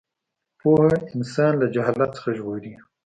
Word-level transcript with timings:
پوهه 0.59 0.97
انسان 1.15 1.51
له 1.61 1.67
جهالت 1.73 2.09
څخه 2.17 2.29
ژغوري. 2.37 2.73